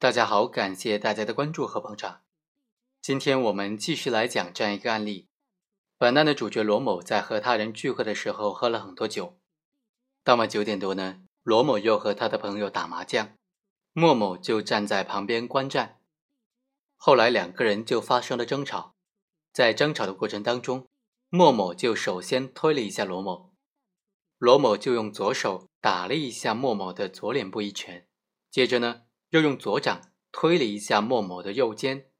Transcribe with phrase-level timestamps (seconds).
[0.00, 2.22] 大家好，感谢大家的关注和捧场。
[3.02, 5.28] 今天我们继续来讲这样一个案例：
[5.98, 9.38] 本案的主角罗某在和他人聚会的时候喝了很多酒，
[10.24, 13.36] 到了九点多呢，罗某又和他的朋友打麻将，
[13.92, 16.00] 莫某就站在旁边观战。
[16.96, 18.94] 后来两个人就发生了争吵，
[19.52, 20.88] 在争吵的过程当中，
[21.28, 23.52] 莫某就首先推了一下罗某，
[24.38, 28.06] 罗某就用左手打了一下莫某的左脸部一拳，
[28.50, 32.10] 接着呢，又用左掌推了一下莫某的右肩，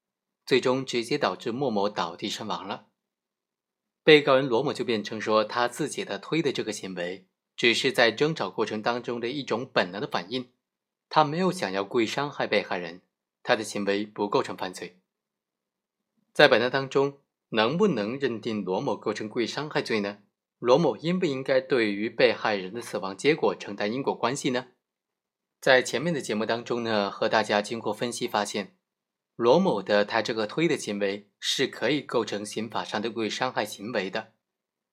[0.45, 2.87] 最终直接导致莫某倒地身亡了。
[4.03, 10.51] 被告人罗某就辩称说，他自己的推的这个行为只是在争吵过程当中的一种本能的反应，
[11.09, 13.03] 他没有想要故意伤害被害人。
[13.43, 15.01] 他的行为不构成犯罪，
[16.35, 20.19] 在本案当中，能不能认定罗某构成故意伤害罪呢？
[20.59, 24.69] 罗某应不应该对于被害人的死亡结果承担因果关系呢？
[25.61, 28.77] 在前面的节目当中呢，和大家经过分析发现，
[29.37, 34.33] 罗某的他这个推的行为是可以构成刑法上的故意伤害行为的，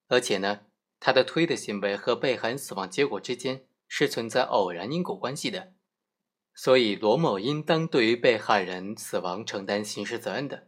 [0.10, 0.62] 而且呢，
[1.00, 5.74] 他的推的行为和被害人死亡结果之间是存在偶然因果关系的。
[6.54, 10.68] 所以，罗某应当对于被害人死亡承担刑事责任的。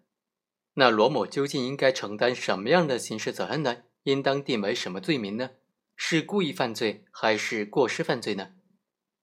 [0.75, 3.83] 那罗某究竟应该承担什么样的刑事责任呢？
[4.03, 5.49] 应当定为什么罪名呢？
[5.97, 8.53] 是故意犯罪还是过失犯罪呢？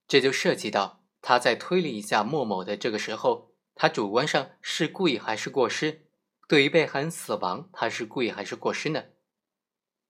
[0.08, 6.06] 这就涉及到他在推理一下莫某的这个时候，他主观上是故意还是过失？
[6.48, 9.04] 对于被害人死亡，他是故意还是过失呢？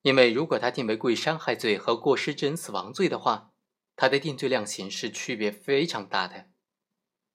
[0.03, 3.55] 因为如果他定为故意伤害罪和过失致人死亡罪的话，
[3.97, 6.50] 他的定罪量刑是区别非常大的，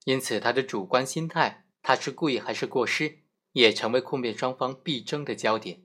[0.06, 5.84] 因此他的主观心态，他是故意还是过失，也成为控辩双方必争的焦点。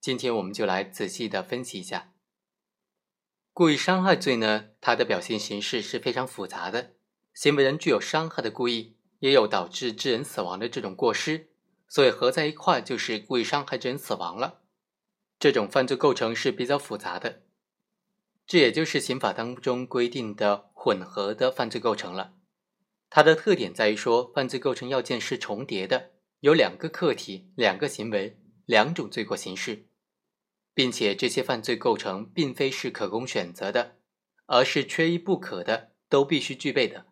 [0.00, 2.12] 今天我们就来仔细的分析一下，
[3.56, 6.94] 故意伤害罪呢，它的表现形式是非常复杂的，
[7.32, 11.50] 行为人具有伤害的故意，也有导致致人死亡的这种过失，
[11.86, 14.62] 所以合在一块就是故意伤害致人死亡了。
[15.38, 17.42] 这种犯罪构成是比较复杂的。
[18.44, 22.34] 这也就是刑法当中规定的混合的犯罪构成了。
[23.08, 28.36] 它的特点在于说，犯罪构成要件是重叠的，有两个客体、两个行为、
[28.66, 29.86] 两种罪过形式，
[30.74, 33.96] 并且这些犯罪构成并非是可供选择的，
[34.46, 37.06] 而是缺一不可的，都必须具备的。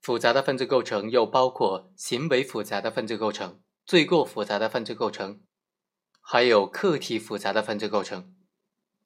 [0.00, 5.42] 复杂的犯罪构成又包括行为复杂的犯罪构成、罪过复杂的犯罪构成，
[6.22, 8.34] 还有客体复杂的犯罪构成。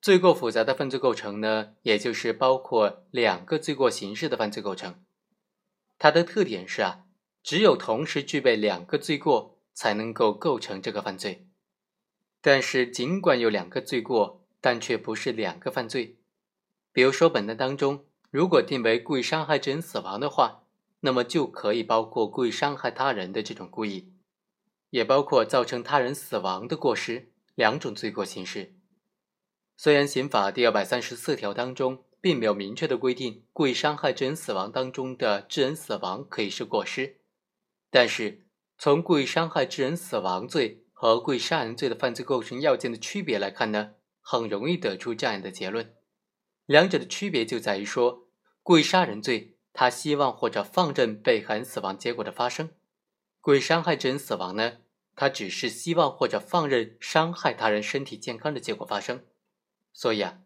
[0.00, 5.02] 罪过复杂的犯罪构成呢，也就是包括两个罪过形式的犯罪构成。
[5.98, 7.06] 它的特点是啊，
[7.42, 11.48] 只有同时具备两个罪过，才能够构成这个犯罪。
[12.46, 16.18] 但是尽管有两个罪过，但却不是两个犯罪。
[16.92, 20.64] 比如说本案当中，如果定为故意伤害致人死亡的话，
[21.00, 24.12] 那么就可以包括故意伤害他人的这种故意，
[24.90, 28.74] 也包括造成他人死亡的过失两种罪过形式。
[29.78, 37.16] 虽然刑法第二百三十四条当中并没有明确的规定故意伤害致人死亡当中的致人死亡可以是过失，
[37.90, 38.44] 但是
[38.76, 45.92] 从故意伤害致人死亡罪和故意杀人罪的犯罪构成要件的区别来看呢，很容易得出这样的结论：
[46.64, 48.28] 两者的区别就在于说，
[48.62, 52.70] 故意杀人罪他希望或者放任被害人死亡结果的发生，
[53.40, 54.78] 故意伤害致人死亡呢，
[55.16, 59.24] 他只是希望或者放任伤害他人身体健康的结果发生。
[59.92, 60.38] 所以啊，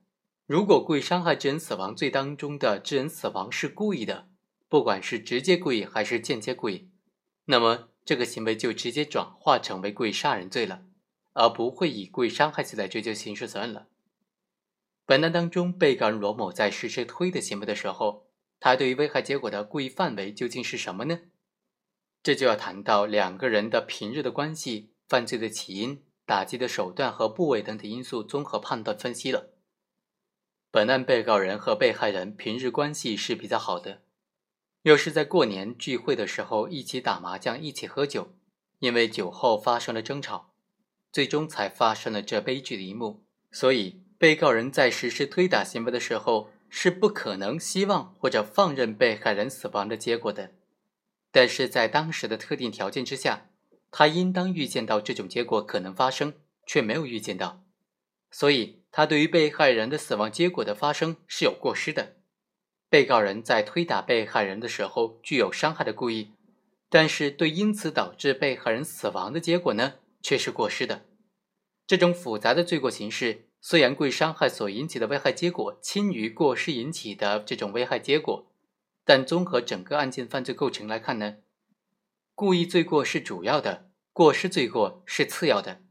[0.47, 4.29] 如果故意伤害致人死亡罪当中的致人死亡是故意的，
[4.69, 6.91] 不管是直接故意还是间接故意，
[7.45, 10.83] 那么这个行为就直接转化成为故意杀人罪了，
[11.35, 13.89] 而不会以故意伤害罪来追究刑事责任了。
[15.05, 18.27] 本案当中，被告人罗某在实施推的行为的时候，
[18.59, 21.21] 他对于危害结果的故意范围究竟是什么呢？
[22.23, 26.03] 这就要谈到两个人的平日的关系、犯罪的起因。
[26.25, 29.51] 打击的手段和部位等等因素综合判断分析了。
[30.71, 34.01] 本案被告人和被害人平日关系是比较好的，
[34.83, 38.35] 又是在过年聚会的时候一起打麻将、一起喝酒，
[38.79, 40.55] 因为酒后发生了争吵，
[41.13, 43.25] 最终才发生了这悲剧的一幕。
[43.51, 50.53] 所以，被告人在实施推打行为的时候是不可能希望或者放任被害人死亡的结果的。
[51.31, 53.47] 但是在当时的特定条件之下。
[53.91, 56.35] 他应当预见到这种结果可能发生，
[56.67, 57.65] 却没有预见到，
[58.31, 62.18] 所以他对于被害人的死亡结果的发生是有过失的。
[62.91, 66.33] 被告人在推打被害人的时候具有伤害的故意，
[66.89, 71.05] 但是对因此导致被害人死亡的结果呢，却是过失的。
[71.87, 78.51] 这种复杂的罪过形式，虽然故意伤害所引起的危害结果轻于过失引起的这种危害结果，
[79.05, 81.37] 但综合整个案件犯罪构成来看呢，
[82.35, 85.83] 故意罪过是主要的，过失罪过是次要的，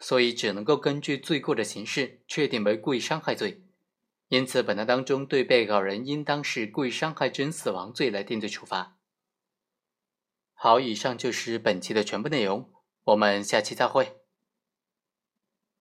[0.00, 3.62] 所以只能够根据罪过的形式确定为故意伤害罪。
[4.32, 8.96] 因此，本案当中对被告人应当是故意伤害致人死亡罪来定罪处罚。
[10.54, 12.72] 好，以上就是本期的全部内容，
[13.04, 14.21] 我们下期再会。